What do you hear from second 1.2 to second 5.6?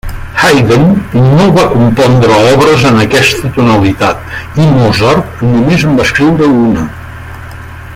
no va compondre obres en aquesta tonalitat i Mozart